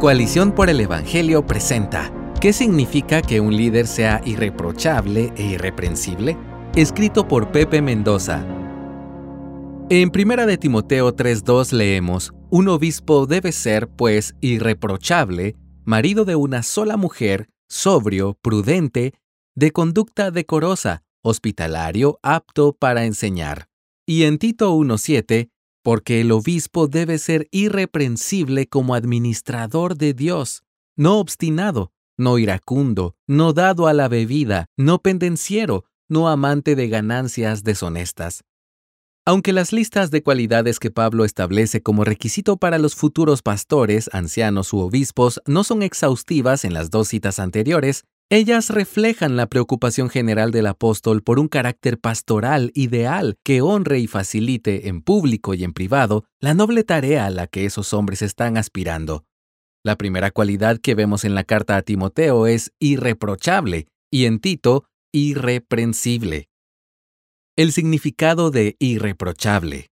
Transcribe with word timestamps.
Coalición 0.00 0.52
por 0.52 0.70
el 0.70 0.80
Evangelio 0.80 1.46
presenta 1.46 2.10
¿Qué 2.40 2.54
significa 2.54 3.20
que 3.20 3.38
un 3.38 3.54
líder 3.54 3.86
sea 3.86 4.22
irreprochable 4.24 5.30
e 5.36 5.42
irreprensible? 5.42 6.38
Escrito 6.74 7.28
por 7.28 7.52
Pepe 7.52 7.82
Mendoza. 7.82 8.42
En 9.90 10.10
1 10.10 10.46
de 10.46 10.56
Timoteo 10.56 11.14
3:2 11.14 11.72
leemos, 11.74 12.32
Un 12.48 12.68
obispo 12.68 13.26
debe 13.26 13.52
ser, 13.52 13.88
pues, 13.88 14.34
irreprochable, 14.40 15.54
marido 15.84 16.24
de 16.24 16.34
una 16.34 16.62
sola 16.62 16.96
mujer, 16.96 17.50
sobrio, 17.68 18.38
prudente, 18.40 19.12
de 19.54 19.70
conducta 19.70 20.30
decorosa, 20.30 21.02
hospitalario, 21.22 22.18
apto 22.22 22.72
para 22.72 23.04
enseñar. 23.04 23.68
Y 24.06 24.22
en 24.22 24.38
Tito 24.38 24.72
1:7, 24.72 25.50
porque 25.82 26.20
el 26.20 26.32
obispo 26.32 26.88
debe 26.88 27.18
ser 27.18 27.48
irreprensible 27.50 28.66
como 28.66 28.94
administrador 28.94 29.96
de 29.96 30.14
Dios, 30.14 30.62
no 30.96 31.18
obstinado, 31.18 31.92
no 32.18 32.38
iracundo, 32.38 33.14
no 33.26 33.52
dado 33.52 33.86
a 33.86 33.92
la 33.92 34.08
bebida, 34.08 34.66
no 34.76 35.00
pendenciero, 35.00 35.84
no 36.08 36.28
amante 36.28 36.76
de 36.76 36.88
ganancias 36.88 37.64
deshonestas. 37.64 38.44
Aunque 39.26 39.52
las 39.52 39.72
listas 39.72 40.10
de 40.10 40.22
cualidades 40.22 40.78
que 40.78 40.90
Pablo 40.90 41.24
establece 41.24 41.82
como 41.82 42.04
requisito 42.04 42.56
para 42.56 42.78
los 42.78 42.94
futuros 42.94 43.42
pastores, 43.42 44.10
ancianos 44.12 44.72
u 44.72 44.80
obispos 44.80 45.40
no 45.46 45.62
son 45.62 45.82
exhaustivas 45.82 46.64
en 46.64 46.74
las 46.74 46.90
dos 46.90 47.08
citas 47.08 47.38
anteriores, 47.38 48.04
ellas 48.32 48.70
reflejan 48.70 49.36
la 49.36 49.48
preocupación 49.48 50.08
general 50.08 50.52
del 50.52 50.68
apóstol 50.68 51.22
por 51.22 51.40
un 51.40 51.48
carácter 51.48 51.98
pastoral 51.98 52.70
ideal 52.74 53.36
que 53.44 53.60
honre 53.60 53.98
y 53.98 54.06
facilite 54.06 54.86
en 54.86 55.02
público 55.02 55.52
y 55.54 55.64
en 55.64 55.72
privado 55.72 56.24
la 56.38 56.54
noble 56.54 56.84
tarea 56.84 57.26
a 57.26 57.30
la 57.30 57.48
que 57.48 57.66
esos 57.66 57.92
hombres 57.92 58.22
están 58.22 58.56
aspirando. 58.56 59.24
La 59.84 59.96
primera 59.96 60.30
cualidad 60.30 60.78
que 60.78 60.94
vemos 60.94 61.24
en 61.24 61.34
la 61.34 61.42
carta 61.42 61.76
a 61.76 61.82
Timoteo 61.82 62.46
es 62.46 62.72
irreprochable 62.78 63.88
y 64.12 64.26
en 64.26 64.38
Tito, 64.38 64.84
irreprensible. 65.12 66.48
El 67.56 67.72
significado 67.72 68.52
de 68.52 68.76
irreprochable. 68.78 69.90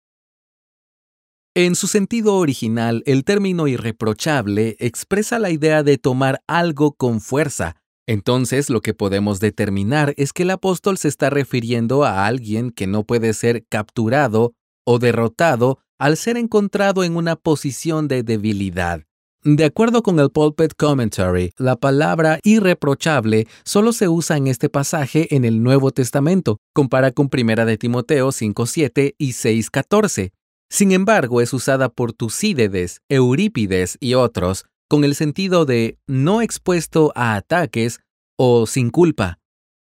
En 1.54 1.76
su 1.76 1.88
sentido 1.88 2.36
original, 2.36 3.04
el 3.06 3.26
término 3.26 3.68
irreprochable 3.68 4.78
expresa 4.80 5.38
la 5.38 5.50
idea 5.50 5.84
de 5.84 5.98
tomar 5.98 6.42
algo 6.48 6.94
con 6.94 7.20
fuerza, 7.20 7.81
entonces 8.08 8.70
lo 8.70 8.82
que 8.82 8.94
podemos 8.94 9.40
determinar 9.40 10.14
es 10.18 10.34
que 10.34 10.44
el 10.44 10.52
apóstol 10.52 10.98
se 10.98 11.08
está 11.08 11.30
refiriendo 11.30 12.04
a 12.04 12.26
alguien 12.26 12.72
que 12.72 12.88
no 12.88 13.04
puede 13.04 13.34
ser 13.34 13.66
capturado 13.68 14.54
o 14.86 15.00
derrotado 15.00 15.80
al 16.00 16.18
ser 16.18 16.38
encontrado 16.38 17.04
en 17.04 17.16
una 17.16 17.36
posición 17.36 18.08
de 18.08 18.24
debilidad. 18.24 19.04
De 19.44 19.66
acuerdo 19.66 20.04
con 20.04 20.20
el 20.20 20.30
Pulpit 20.30 20.74
Commentary, 20.78 21.52
la 21.58 21.76
palabra 21.76 22.40
irreprochable 22.44 23.48
solo 23.64 23.92
se 23.92 24.08
usa 24.08 24.38
en 24.38 24.46
este 24.46 24.70
pasaje 24.70 25.36
en 25.36 25.46
el 25.46 25.64
Nuevo 25.64 25.90
Testamento, 25.90 26.58
compara 26.74 27.12
con 27.12 27.28
1 27.32 27.66
de 27.66 27.78
Timoteo 27.78 28.30
5.7 28.30 29.16
y 29.18 29.32
6.14. 29.32 30.32
Sin 30.70 30.92
embargo, 30.92 31.42
es 31.42 31.54
usada 31.54 31.90
por 31.90 32.14
Tucídides, 32.14 33.02
Eurípides 33.10 33.98
y 34.00 34.14
otros 34.14 34.66
con 34.92 35.06
el 35.06 35.16
sentido 35.16 35.64
de 35.64 35.98
no 36.06 36.42
expuesto 36.42 37.14
a 37.16 37.36
ataques 37.36 38.02
o 38.38 38.68
sin 38.68 38.90
culpa. 38.90 39.40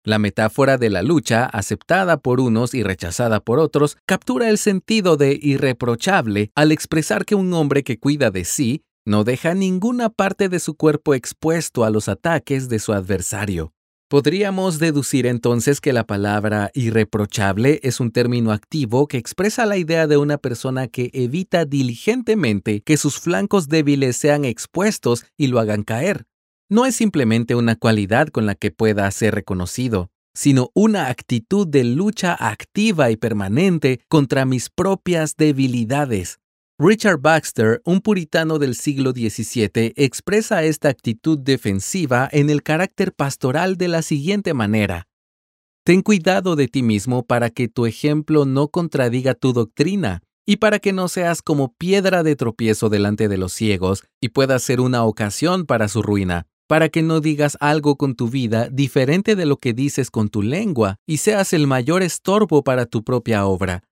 La 0.04 0.18
metáfora 0.18 0.76
de 0.76 0.90
la 0.90 1.00
lucha, 1.00 1.46
aceptada 1.46 2.18
por 2.18 2.40
unos 2.40 2.74
y 2.74 2.82
rechazada 2.82 3.40
por 3.40 3.58
otros, 3.58 3.96
captura 4.04 4.50
el 4.50 4.58
sentido 4.58 5.16
de 5.16 5.38
irreprochable 5.40 6.50
al 6.54 6.72
expresar 6.72 7.24
que 7.24 7.34
un 7.34 7.54
hombre 7.54 7.84
que 7.84 7.98
cuida 7.98 8.30
de 8.30 8.44
sí 8.44 8.82
no 9.06 9.24
deja 9.24 9.54
ninguna 9.54 10.10
parte 10.10 10.50
de 10.50 10.60
su 10.60 10.74
cuerpo 10.74 11.14
expuesto 11.14 11.84
a 11.84 11.90
los 11.90 12.10
ataques 12.10 12.68
de 12.68 12.78
su 12.78 12.92
adversario. 12.92 13.72
Podríamos 14.12 14.78
deducir 14.78 15.24
entonces 15.24 15.80
que 15.80 15.94
la 15.94 16.06
palabra 16.06 16.70
irreprochable 16.74 17.80
es 17.82 17.98
un 17.98 18.10
término 18.10 18.52
activo 18.52 19.08
que 19.08 19.16
expresa 19.16 19.64
la 19.64 19.78
idea 19.78 20.06
de 20.06 20.18
una 20.18 20.36
persona 20.36 20.86
que 20.86 21.08
evita 21.14 21.64
diligentemente 21.64 22.82
que 22.82 22.98
sus 22.98 23.18
flancos 23.18 23.68
débiles 23.68 24.18
sean 24.18 24.44
expuestos 24.44 25.24
y 25.38 25.46
lo 25.46 25.60
hagan 25.60 25.82
caer. 25.82 26.26
No 26.68 26.84
es 26.84 26.94
simplemente 26.94 27.54
una 27.54 27.74
cualidad 27.74 28.28
con 28.28 28.44
la 28.44 28.54
que 28.54 28.70
pueda 28.70 29.10
ser 29.10 29.34
reconocido, 29.34 30.10
sino 30.34 30.68
una 30.74 31.08
actitud 31.08 31.66
de 31.66 31.82
lucha 31.82 32.34
activa 32.34 33.10
y 33.10 33.16
permanente 33.16 34.00
contra 34.10 34.44
mis 34.44 34.68
propias 34.68 35.36
debilidades, 35.38 36.38
Richard 36.78 37.20
Baxter, 37.20 37.80
un 37.84 38.00
puritano 38.00 38.58
del 38.58 38.74
siglo 38.74 39.12
XVII, 39.12 39.92
expresa 39.94 40.64
esta 40.64 40.88
actitud 40.88 41.38
defensiva 41.38 42.28
en 42.32 42.50
el 42.50 42.62
carácter 42.62 43.12
pastoral 43.12 43.76
de 43.76 43.88
la 43.88 44.02
siguiente 44.02 44.52
manera. 44.52 45.06
Ten 45.84 46.02
cuidado 46.02 46.56
de 46.56 46.68
ti 46.68 46.82
mismo 46.82 47.24
para 47.24 47.50
que 47.50 47.68
tu 47.68 47.86
ejemplo 47.86 48.46
no 48.46 48.68
contradiga 48.68 49.34
tu 49.34 49.52
doctrina 49.52 50.22
y 50.46 50.56
para 50.56 50.78
que 50.78 50.92
no 50.92 51.08
seas 51.08 51.42
como 51.42 51.72
piedra 51.74 52.22
de 52.22 52.36
tropiezo 52.36 52.88
delante 52.88 53.28
de 53.28 53.36
los 53.36 53.52
ciegos 53.52 54.02
y 54.20 54.30
pueda 54.30 54.58
ser 54.58 54.80
una 54.80 55.04
ocasión 55.04 55.66
para 55.66 55.86
su 55.88 56.02
ruina, 56.02 56.46
para 56.66 56.88
que 56.88 57.02
no 57.02 57.20
digas 57.20 57.56
algo 57.60 57.96
con 57.96 58.16
tu 58.16 58.28
vida 58.28 58.68
diferente 58.70 59.36
de 59.36 59.46
lo 59.46 59.58
que 59.58 59.72
dices 59.72 60.10
con 60.10 60.30
tu 60.30 60.42
lengua 60.42 60.96
y 61.06 61.18
seas 61.18 61.52
el 61.52 61.66
mayor 61.66 62.02
estorbo 62.02 62.64
para 62.64 62.86
tu 62.86 63.04
propia 63.04 63.46
obra. 63.46 63.84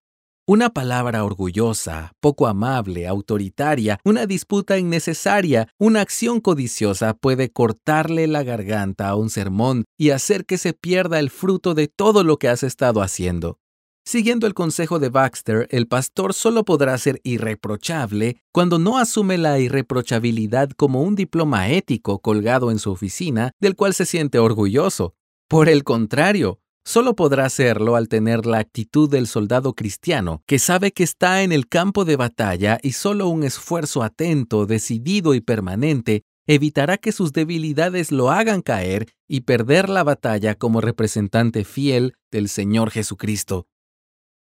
Una 0.53 0.71
palabra 0.71 1.23
orgullosa, 1.23 2.11
poco 2.19 2.49
amable, 2.49 3.07
autoritaria, 3.07 4.01
una 4.05 4.27
disputa 4.27 4.79
innecesaria, 4.79 5.69
una 5.79 6.01
acción 6.01 6.41
codiciosa 6.41 7.15
puede 7.15 7.53
cortarle 7.53 8.27
la 8.27 8.43
garganta 8.43 9.09
a 9.09 9.15
un 9.15 9.31
sermón 9.31 9.85
y 9.97 10.11
hacer 10.11 10.47
que 10.47 10.59
se 10.59 10.73
pierda 10.73 11.21
el 11.21 11.31
fruto 11.31 11.75
de 11.75 11.87
todo 11.87 12.25
lo 12.25 12.37
que 12.39 12.49
has 12.49 12.65
estado 12.65 13.01
haciendo. 13.01 13.61
Siguiendo 14.05 14.49
el 14.49 14.55
consejo 14.55 14.99
de 14.99 15.09
Baxter, 15.09 15.69
el 15.71 15.87
pastor 15.87 16.35
solo 16.35 16.65
podrá 16.65 16.99
ser 16.99 17.21
irreprochable 17.23 18.43
cuando 18.51 18.81
no 18.81 18.99
asume 18.99 19.39
la 19.39 19.61
irreprochabilidad 19.61 20.71
como 20.71 21.03
un 21.03 21.15
diploma 21.15 21.69
ético 21.69 22.19
colgado 22.19 22.73
en 22.73 22.81
su 22.81 22.91
oficina 22.91 23.53
del 23.61 23.77
cual 23.77 23.95
se 23.95 24.05
siente 24.05 24.41
orgulloso. 24.41 25.15
Por 25.47 25.69
el 25.69 25.85
contrario, 25.85 26.59
Solo 26.85 27.15
podrá 27.15 27.45
hacerlo 27.45 27.97
al 27.97 28.09
tener 28.09 28.47
la 28.47 28.59
actitud 28.59 29.09
del 29.11 29.27
soldado 29.27 29.75
cristiano, 29.75 30.43
que 30.47 30.59
sabe 30.59 30.93
que 30.93 31.05
está 31.05 31.43
en 31.43 31.53
el 31.53 31.69
campo 31.69 32.05
de 32.05 32.17
batalla 32.17 32.79
y 32.83 32.93
solo 32.93 33.29
un 33.29 33.45
esfuerzo 33.45 34.03
atento, 34.03 34.67
decidido 34.67 35.35
y 35.35 35.41
permanente 35.41 36.25
evitará 36.47 36.99
que 36.99 37.13
sus 37.13 37.33
debilidades 37.33 38.11
lo 38.11 38.31
hagan 38.31 38.61
caer 38.61 39.07
y 39.29 39.43
perder 39.43 39.89
la 39.89 40.03
batalla 40.03 40.57
como 40.57 40.81
representante 40.81 41.65
fiel 41.65 42.15
del 42.33 42.49
Señor 42.49 42.91
Jesucristo. 42.91 43.69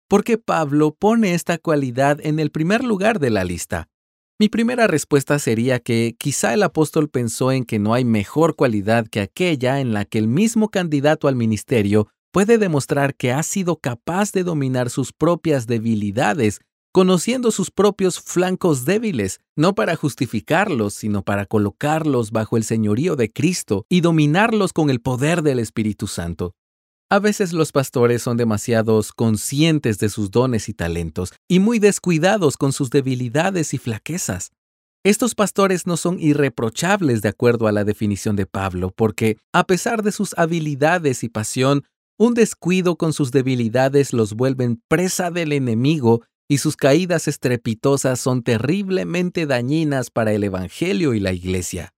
¿Por 0.07 0.23
qué 0.23 0.37
Pablo 0.37 0.93
pone 0.93 1.33
esta 1.33 1.57
cualidad 1.57 2.19
en 2.21 2.39
el 2.39 2.51
primer 2.51 2.83
lugar 2.83 3.19
de 3.19 3.31
la 3.31 3.43
lista? 3.43 3.89
Mi 4.37 4.49
primera 4.49 4.85
respuesta 4.85 5.39
sería 5.39 5.79
que 5.79 6.15
quizá 6.19 6.53
el 6.53 6.61
apóstol 6.61 7.09
pensó 7.09 7.51
en 7.51 7.63
que 7.63 7.79
no 7.79 7.93
hay 7.93 8.05
mejor 8.05 8.55
cualidad 8.55 9.07
que 9.07 9.21
aquella 9.21 9.79
en 9.79 9.93
la 9.93 10.05
que 10.05 10.19
el 10.19 10.27
mismo 10.27 10.69
candidato 10.69 11.27
al 11.27 11.35
ministerio 11.35 12.09
puede 12.35 12.57
demostrar 12.57 13.15
que 13.15 13.31
ha 13.31 13.41
sido 13.43 13.77
capaz 13.77 14.33
de 14.33 14.43
dominar 14.43 14.89
sus 14.89 15.13
propias 15.13 15.67
debilidades, 15.67 16.59
conociendo 16.91 17.49
sus 17.49 17.71
propios 17.71 18.19
flancos 18.19 18.83
débiles, 18.83 19.39
no 19.55 19.73
para 19.73 19.95
justificarlos, 19.95 20.95
sino 20.95 21.23
para 21.23 21.45
colocarlos 21.45 22.31
bajo 22.31 22.57
el 22.57 22.65
señorío 22.65 23.15
de 23.15 23.31
Cristo 23.31 23.85
y 23.87 24.01
dominarlos 24.01 24.73
con 24.73 24.89
el 24.89 24.99
poder 24.99 25.43
del 25.43 25.59
Espíritu 25.59 26.07
Santo. 26.07 26.51
A 27.09 27.19
veces 27.19 27.53
los 27.53 27.71
pastores 27.71 28.21
son 28.21 28.35
demasiados 28.35 29.13
conscientes 29.13 29.97
de 29.99 30.09
sus 30.09 30.29
dones 30.29 30.67
y 30.67 30.73
talentos 30.73 31.31
y 31.47 31.59
muy 31.59 31.79
descuidados 31.79 32.57
con 32.57 32.73
sus 32.73 32.89
debilidades 32.89 33.73
y 33.73 33.77
flaquezas. 33.77 34.51
Estos 35.05 35.35
pastores 35.35 35.87
no 35.87 35.95
son 35.95 36.19
irreprochables 36.19 37.21
de 37.21 37.29
acuerdo 37.29 37.67
a 37.67 37.71
la 37.71 37.85
definición 37.85 38.35
de 38.35 38.45
Pablo, 38.45 38.91
porque, 38.93 39.37
a 39.53 39.63
pesar 39.65 40.03
de 40.03 40.11
sus 40.11 40.37
habilidades 40.37 41.23
y 41.23 41.29
pasión, 41.29 41.85
un 42.17 42.33
descuido 42.33 42.95
con 42.95 43.13
sus 43.13 43.31
debilidades 43.31 44.13
los 44.13 44.33
vuelven 44.33 44.81
presa 44.87 45.31
del 45.31 45.51
enemigo 45.51 46.23
y 46.47 46.59
sus 46.59 46.75
caídas 46.75 47.27
estrepitosas 47.27 48.19
son 48.19 48.43
terriblemente 48.43 49.45
dañinas 49.45 50.11
para 50.11 50.31
el 50.31 50.43
Evangelio 50.43 51.13
y 51.13 51.19
la 51.19 51.33
Iglesia. 51.33 51.93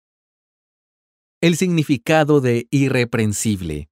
El 1.42 1.56
significado 1.56 2.42
de 2.42 2.68
irreprensible. 2.72 3.90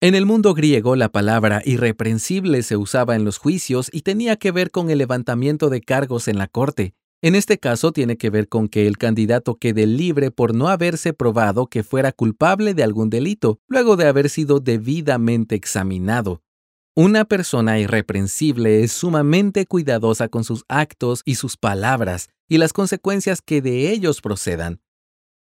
En 0.00 0.14
el 0.14 0.24
mundo 0.24 0.54
griego 0.54 0.96
la 0.96 1.10
palabra 1.10 1.62
irreprensible 1.64 2.62
se 2.62 2.76
usaba 2.76 3.14
en 3.14 3.24
los 3.24 3.38
juicios 3.38 3.90
y 3.92 4.02
tenía 4.02 4.36
que 4.36 4.50
ver 4.50 4.70
con 4.70 4.90
el 4.90 4.98
levantamiento 4.98 5.68
de 5.68 5.80
cargos 5.80 6.28
en 6.28 6.38
la 6.38 6.48
corte. 6.48 6.94
En 7.24 7.36
este 7.36 7.58
caso 7.58 7.92
tiene 7.92 8.16
que 8.16 8.30
ver 8.30 8.48
con 8.48 8.66
que 8.68 8.88
el 8.88 8.98
candidato 8.98 9.54
quede 9.54 9.86
libre 9.86 10.32
por 10.32 10.56
no 10.56 10.66
haberse 10.66 11.12
probado 11.12 11.68
que 11.68 11.84
fuera 11.84 12.10
culpable 12.10 12.74
de 12.74 12.82
algún 12.82 13.10
delito, 13.10 13.60
luego 13.68 13.96
de 13.96 14.08
haber 14.08 14.28
sido 14.28 14.58
debidamente 14.58 15.54
examinado. 15.54 16.42
Una 16.96 17.24
persona 17.24 17.78
irreprensible 17.78 18.82
es 18.82 18.90
sumamente 18.90 19.66
cuidadosa 19.66 20.28
con 20.28 20.42
sus 20.42 20.64
actos 20.66 21.22
y 21.24 21.36
sus 21.36 21.56
palabras, 21.56 22.28
y 22.48 22.58
las 22.58 22.72
consecuencias 22.72 23.40
que 23.40 23.62
de 23.62 23.92
ellos 23.92 24.20
procedan. 24.20 24.80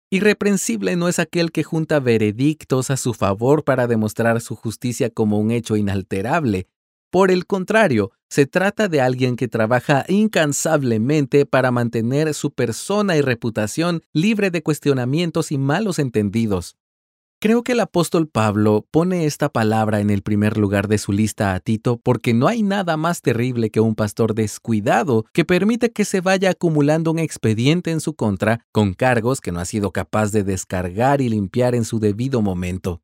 Irreprensible 0.08 0.94
no 0.94 1.08
es 1.08 1.18
aquel 1.18 1.50
que 1.50 1.64
junta 1.64 1.98
veredictos 1.98 2.90
a 2.90 2.96
su 2.96 3.12
favor 3.12 3.64
para 3.64 3.88
demostrar 3.88 4.40
su 4.40 4.54
justicia 4.54 5.10
como 5.10 5.40
un 5.40 5.50
hecho 5.50 5.74
inalterable. 5.74 6.68
Por 7.10 7.30
el 7.30 7.46
contrario, 7.46 8.10
se 8.28 8.46
trata 8.46 8.88
de 8.88 9.00
alguien 9.00 9.36
que 9.36 9.48
trabaja 9.48 10.04
incansablemente 10.08 11.46
para 11.46 11.70
mantener 11.70 12.34
su 12.34 12.50
persona 12.50 13.16
y 13.16 13.20
reputación 13.20 14.02
libre 14.12 14.50
de 14.50 14.62
cuestionamientos 14.62 15.52
y 15.52 15.58
malos 15.58 15.98
entendidos. 15.98 16.76
Creo 17.38 17.62
que 17.62 17.72
el 17.72 17.80
apóstol 17.80 18.28
Pablo 18.28 18.86
pone 18.90 19.26
esta 19.26 19.50
palabra 19.50 20.00
en 20.00 20.08
el 20.08 20.22
primer 20.22 20.56
lugar 20.56 20.88
de 20.88 20.96
su 20.96 21.12
lista 21.12 21.54
a 21.54 21.60
Tito 21.60 22.00
porque 22.02 22.32
no 22.32 22.48
hay 22.48 22.62
nada 22.62 22.96
más 22.96 23.20
terrible 23.20 23.68
que 23.70 23.80
un 23.80 23.94
pastor 23.94 24.34
descuidado 24.34 25.26
que 25.34 25.44
permite 25.44 25.92
que 25.92 26.06
se 26.06 26.22
vaya 26.22 26.50
acumulando 26.50 27.10
un 27.10 27.18
expediente 27.18 27.90
en 27.90 28.00
su 28.00 28.14
contra 28.14 28.64
con 28.72 28.94
cargos 28.94 29.42
que 29.42 29.52
no 29.52 29.60
ha 29.60 29.66
sido 29.66 29.92
capaz 29.92 30.32
de 30.32 30.44
descargar 30.44 31.20
y 31.20 31.28
limpiar 31.28 31.74
en 31.74 31.84
su 31.84 32.00
debido 32.00 32.40
momento. 32.40 33.02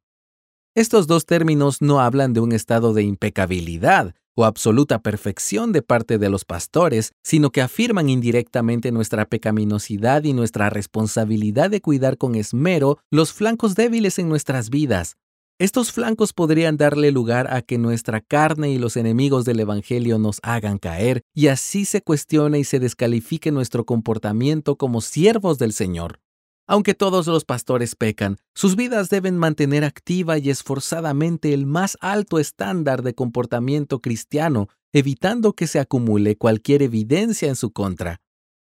Estos 0.74 1.06
dos 1.06 1.26
términos 1.26 1.82
no 1.82 2.00
hablan 2.00 2.32
de 2.32 2.40
un 2.40 2.50
estado 2.52 2.94
de 2.94 3.02
impecabilidad, 3.02 4.14
o 4.34 4.46
absoluta 4.46 5.02
perfección 5.02 5.70
de 5.70 5.82
parte 5.82 6.16
de 6.16 6.30
los 6.30 6.46
pastores, 6.46 7.12
sino 7.22 7.50
que 7.50 7.60
afirman 7.60 8.08
indirectamente 8.08 8.90
nuestra 8.90 9.26
pecaminosidad 9.26 10.24
y 10.24 10.32
nuestra 10.32 10.70
responsabilidad 10.70 11.68
de 11.68 11.82
cuidar 11.82 12.16
con 12.16 12.36
esmero 12.36 12.96
los 13.10 13.34
flancos 13.34 13.74
débiles 13.74 14.18
en 14.18 14.30
nuestras 14.30 14.70
vidas. 14.70 15.18
Estos 15.58 15.92
flancos 15.92 16.32
podrían 16.32 16.78
darle 16.78 17.12
lugar 17.12 17.52
a 17.52 17.60
que 17.60 17.76
nuestra 17.76 18.22
carne 18.22 18.70
y 18.70 18.78
los 18.78 18.96
enemigos 18.96 19.44
del 19.44 19.60
Evangelio 19.60 20.18
nos 20.18 20.38
hagan 20.42 20.78
caer, 20.78 21.20
y 21.34 21.48
así 21.48 21.84
se 21.84 22.00
cuestione 22.00 22.58
y 22.58 22.64
se 22.64 22.80
descalifique 22.80 23.52
nuestro 23.52 23.84
comportamiento 23.84 24.76
como 24.76 25.02
siervos 25.02 25.58
del 25.58 25.74
Señor. 25.74 26.18
Aunque 26.66 26.94
todos 26.94 27.26
los 27.26 27.44
pastores 27.44 27.96
pecan, 27.96 28.38
sus 28.54 28.76
vidas 28.76 29.10
deben 29.10 29.36
mantener 29.36 29.84
activa 29.84 30.38
y 30.38 30.50
esforzadamente 30.50 31.52
el 31.52 31.66
más 31.66 31.98
alto 32.00 32.38
estándar 32.38 33.02
de 33.02 33.14
comportamiento 33.14 34.00
cristiano, 34.00 34.68
evitando 34.92 35.54
que 35.54 35.66
se 35.66 35.80
acumule 35.80 36.36
cualquier 36.36 36.82
evidencia 36.82 37.48
en 37.48 37.56
su 37.56 37.72
contra. 37.72 38.20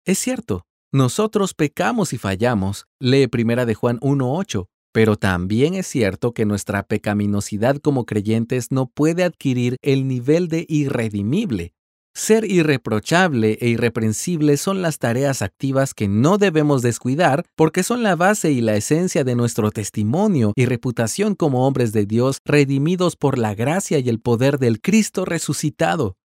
Es 0.06 0.20
cierto, 0.20 0.66
nosotros 0.92 1.54
pecamos 1.54 2.14
y 2.14 2.18
fallamos, 2.18 2.86
lee 3.00 3.28
Primera 3.28 3.66
de 3.66 3.76
Juan 3.76 4.00
1.8, 4.00 4.68
pero 4.92 5.16
también 5.16 5.76
es 5.76 5.88
cierto 5.88 6.34
que 6.34 6.46
nuestra 6.46 6.84
pecaminosidad 6.84 7.78
como 7.78 8.06
creyentes 8.06 8.72
no 8.72 8.88
puede 8.88 9.24
adquirir 9.24 9.78
el 9.82 10.08
nivel 10.08 10.48
de 10.48 10.66
irredimible. 10.68 11.74
Ser 12.20 12.44
irreprochable 12.44 13.58
e 13.62 13.70
irreprensible 13.70 14.58
son 14.58 14.82
las 14.82 15.00
tareas 15.00 15.42
activas 15.42 15.94
que 15.94 16.10
no 16.10 16.38
debemos 16.38 16.82
descuidar 16.82 17.46
porque 17.56 17.82
son 17.82 18.04
la 18.04 18.18
base 18.18 18.52
y 18.52 18.60
la 18.60 18.76
esencia 18.76 19.24
de 19.24 19.36
nuestro 19.36 19.72
testimonio 19.72 20.52
y 20.58 20.66
reputación 20.66 21.34
como 21.34 21.66
hombres 21.66 21.94
de 21.94 22.06
Dios 22.06 22.40
redimidos 22.44 23.16
por 23.16 23.38
la 23.38 23.56
gracia 23.56 24.00
y 24.00 24.10
el 24.10 24.20
poder 24.20 24.60
del 24.60 24.82
Cristo 24.82 25.24
resucitado. 25.24 26.18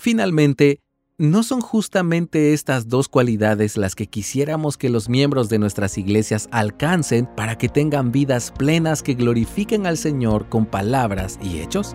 Finalmente, 0.00 0.80
¿no 1.16 1.44
son 1.44 1.60
justamente 1.60 2.52
estas 2.52 2.88
dos 2.88 3.06
cualidades 3.06 3.76
las 3.76 3.94
que 3.94 4.08
quisiéramos 4.08 4.76
que 4.76 4.90
los 4.90 5.08
miembros 5.08 5.48
de 5.48 5.60
nuestras 5.60 5.96
iglesias 5.96 6.48
alcancen 6.50 7.28
para 7.36 7.56
que 7.56 7.68
tengan 7.68 8.10
vidas 8.10 8.50
plenas 8.50 9.04
que 9.04 9.14
glorifiquen 9.14 9.86
al 9.86 9.96
Señor 9.96 10.48
con 10.48 10.66
palabras 10.66 11.38
y 11.40 11.60
hechos? 11.60 11.94